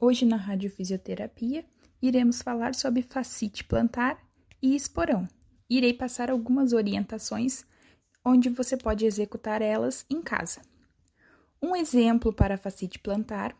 Hoje 0.00 0.26
na 0.26 0.34
Radiofisioterapia 0.34 1.64
iremos 2.02 2.42
falar 2.42 2.74
sobre 2.74 3.02
fascite 3.02 3.62
plantar 3.62 4.18
e 4.60 4.74
esporão. 4.74 5.28
Irei 5.70 5.94
passar 5.94 6.28
algumas 6.28 6.72
orientações 6.72 7.64
onde 8.24 8.48
você 8.48 8.76
pode 8.76 9.06
executar 9.06 9.62
elas 9.62 10.04
em 10.10 10.20
casa. 10.20 10.60
Um 11.62 11.76
exemplo 11.76 12.32
para 12.32 12.58
fascite 12.58 12.98
plantar, 12.98 13.56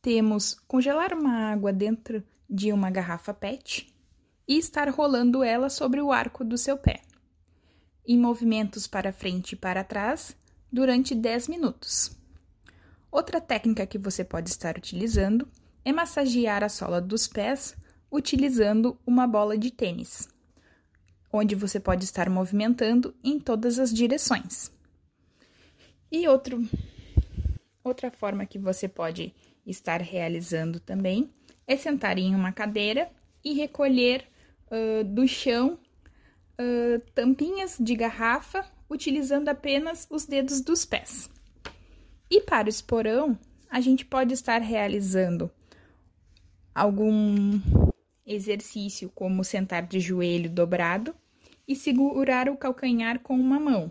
temos 0.00 0.54
congelar 0.68 1.12
uma 1.12 1.50
água 1.50 1.72
dentro 1.72 2.22
de 2.48 2.72
uma 2.72 2.88
garrafa 2.88 3.34
PET 3.34 3.92
e 4.46 4.56
estar 4.56 4.88
rolando 4.88 5.42
ela 5.42 5.68
sobre 5.68 6.00
o 6.00 6.12
arco 6.12 6.44
do 6.44 6.56
seu 6.56 6.78
pé, 6.78 7.02
em 8.06 8.16
movimentos 8.16 8.86
para 8.86 9.12
frente 9.12 9.54
e 9.54 9.56
para 9.56 9.82
trás 9.82 10.36
durante 10.72 11.12
10 11.12 11.48
minutos. 11.48 12.16
Outra 13.10 13.40
técnica 13.40 13.86
que 13.86 13.98
você 13.98 14.22
pode 14.22 14.50
estar 14.50 14.76
utilizando 14.76 15.48
é 15.84 15.92
massagear 15.92 16.62
a 16.62 16.68
sola 16.68 17.00
dos 17.00 17.26
pés 17.26 17.74
utilizando 18.10 18.98
uma 19.06 19.26
bola 19.26 19.56
de 19.56 19.70
tênis, 19.70 20.28
onde 21.32 21.54
você 21.54 21.78
pode 21.78 22.04
estar 22.04 22.28
movimentando 22.28 23.14
em 23.22 23.38
todas 23.38 23.78
as 23.78 23.92
direções. 23.92 24.70
E 26.10 26.26
outro, 26.26 26.62
outra 27.84 28.10
forma 28.10 28.46
que 28.46 28.58
você 28.58 28.88
pode 28.88 29.34
estar 29.66 30.00
realizando 30.00 30.80
também 30.80 31.30
é 31.66 31.76
sentar 31.76 32.18
em 32.18 32.34
uma 32.34 32.52
cadeira 32.52 33.10
e 33.44 33.52
recolher 33.52 34.26
uh, 34.70 35.04
do 35.04 35.28
chão 35.28 35.78
uh, 36.58 37.00
tampinhas 37.14 37.76
de 37.78 37.94
garrafa 37.94 38.64
utilizando 38.88 39.48
apenas 39.50 40.06
os 40.10 40.24
dedos 40.24 40.62
dos 40.62 40.86
pés. 40.86 41.30
E 42.30 42.42
para 42.42 42.66
o 42.66 42.68
esporão, 42.68 43.38
a 43.70 43.80
gente 43.80 44.04
pode 44.04 44.34
estar 44.34 44.60
realizando 44.60 45.50
algum 46.74 47.60
exercício, 48.24 49.10
como 49.14 49.42
sentar 49.42 49.86
de 49.86 49.98
joelho 49.98 50.50
dobrado 50.50 51.14
e 51.66 51.74
segurar 51.74 52.48
o 52.48 52.56
calcanhar 52.56 53.20
com 53.20 53.34
uma 53.34 53.58
mão, 53.58 53.90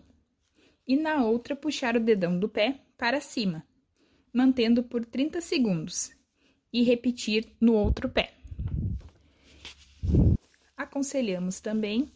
e 0.87 0.95
na 0.95 1.23
outra 1.23 1.55
puxar 1.55 1.95
o 1.95 1.99
dedão 1.99 2.39
do 2.39 2.47
pé 2.47 2.79
para 2.97 3.19
cima, 3.19 3.65
mantendo 4.31 4.83
por 4.83 5.03
30 5.03 5.41
segundos, 5.41 6.11
e 6.71 6.83
repetir 6.83 7.47
no 7.59 7.73
outro 7.73 8.07
pé. 8.09 8.33
Aconselhamos 10.75 11.59
também 11.59 12.11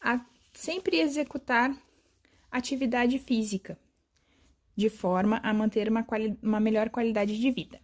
a 0.00 0.24
sempre 0.52 0.98
executar 0.98 1.76
atividade 2.50 3.18
física, 3.18 3.78
de 4.76 4.88
forma 4.90 5.40
a 5.42 5.52
manter 5.52 5.88
uma, 5.88 6.06
uma 6.42 6.60
melhor 6.60 6.90
qualidade 6.90 7.38
de 7.40 7.50
vida. 7.50 7.80